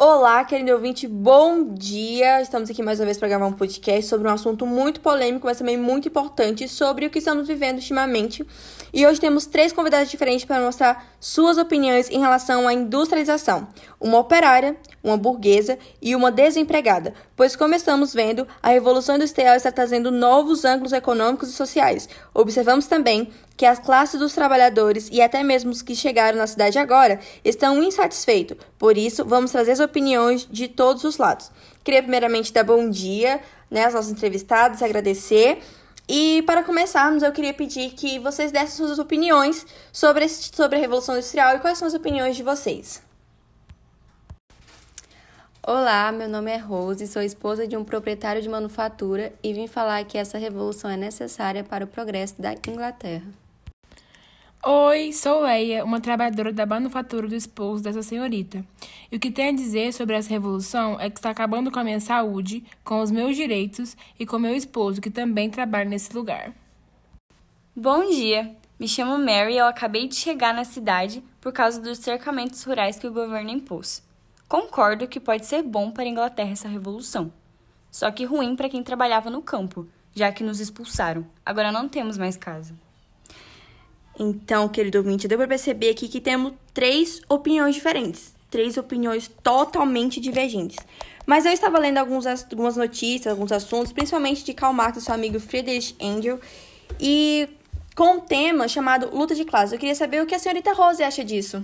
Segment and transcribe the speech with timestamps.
[0.00, 2.40] Olá, querido ouvinte, bom dia!
[2.40, 5.58] Estamos aqui mais uma vez para gravar um podcast sobre um assunto muito polêmico, mas
[5.58, 8.46] também muito importante sobre o que estamos vivendo ultimamente.
[8.92, 13.68] E hoje temos três convidados diferentes para mostrar suas opiniões em relação à industrialização:
[14.00, 17.14] uma operária, uma burguesa e uma desempregada.
[17.36, 22.08] Pois, como estamos vendo, a revolução industrial está trazendo novos ângulos econômicos e sociais.
[22.34, 26.78] Observamos também que as classes dos trabalhadores e até mesmo os que chegaram na cidade
[26.78, 28.56] agora estão insatisfeitos.
[28.78, 31.50] Por isso, vamos trazer as opiniões de todos os lados.
[31.82, 35.58] Queria primeiramente dar bom dia né, aos nossos entrevistados, agradecer.
[36.08, 41.16] E para começarmos, eu queria pedir que vocês dessem suas opiniões sobre, sobre a Revolução
[41.16, 43.07] Industrial e quais são as opiniões de vocês.
[45.70, 50.02] Olá, meu nome é Rose, sou esposa de um proprietário de manufatura e vim falar
[50.06, 53.26] que essa revolução é necessária para o progresso da Inglaterra.
[54.64, 58.64] Oi, sou Leia, uma trabalhadora da manufatura do esposo dessa senhorita.
[59.12, 61.84] E o que tenho a dizer sobre essa revolução é que está acabando com a
[61.84, 66.50] minha saúde, com os meus direitos e com meu esposo, que também trabalha nesse lugar.
[67.76, 71.98] Bom dia, me chamo Mary e eu acabei de chegar na cidade por causa dos
[71.98, 74.07] cercamentos rurais que o governo impôs.
[74.48, 77.30] Concordo que pode ser bom para a Inglaterra essa revolução,
[77.90, 81.26] só que ruim para quem trabalhava no campo, já que nos expulsaram.
[81.44, 82.74] Agora não temos mais casa.
[84.18, 90.18] Então, querido ouvinte, deu para perceber aqui que temos três opiniões diferentes, três opiniões totalmente
[90.18, 90.78] divergentes.
[91.26, 95.14] Mas eu estava lendo alguns, algumas notícias, alguns assuntos, principalmente de Karl Marx e seu
[95.14, 96.40] amigo Friedrich Engels,
[96.98, 97.50] e
[97.94, 99.74] com um tema chamado luta de classes.
[99.74, 101.62] Eu queria saber o que a senhorita Rose acha disso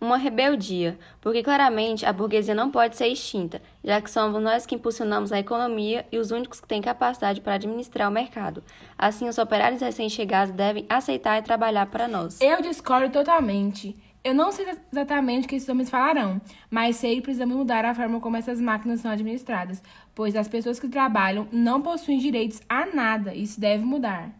[0.00, 4.74] uma rebeldia, porque claramente a burguesia não pode ser extinta, já que somos nós que
[4.74, 8.62] impulsionamos a economia e os únicos que têm capacidade para administrar o mercado.
[8.98, 12.40] Assim, os operários recém-chegados devem aceitar e trabalhar para nós.
[12.40, 13.96] Eu discordo totalmente.
[14.22, 17.94] Eu não sei exatamente o que esses homens falarão, mas sei que precisamos mudar a
[17.94, 19.80] forma como essas máquinas são administradas,
[20.16, 24.30] pois as pessoas que trabalham não possuem direitos a nada e isso deve mudar.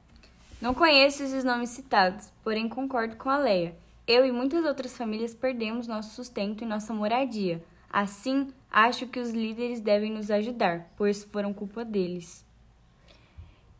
[0.60, 3.76] Não conheço esses nomes citados, porém concordo com a Leia.
[4.06, 7.62] Eu e muitas outras famílias perdemos nosso sustento e nossa moradia.
[7.90, 12.44] Assim, acho que os líderes devem nos ajudar, pois foram culpa deles.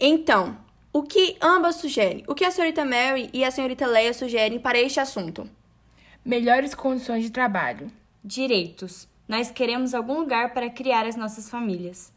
[0.00, 0.58] Então,
[0.92, 2.24] o que ambas sugerem?
[2.26, 5.48] O que a senhorita Mary e a senhorita Leia sugerem para este assunto?
[6.24, 7.90] Melhores condições de trabalho.
[8.24, 9.06] Direitos.
[9.28, 12.12] Nós queremos algum lugar para criar as nossas famílias.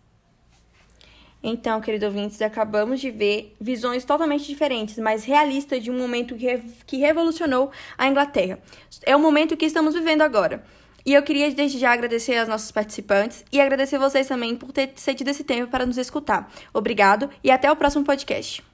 [1.42, 6.58] Então, querido ouvintes, acabamos de ver visões totalmente diferentes, mas realistas de um momento que,
[6.86, 8.60] que revolucionou a Inglaterra.
[9.06, 10.64] É o momento que estamos vivendo agora.
[11.06, 14.92] E eu queria desde já agradecer aos nossos participantes e agradecer vocês também por ter
[14.96, 16.52] cedido esse tempo para nos escutar.
[16.74, 18.69] Obrigado e até o próximo podcast.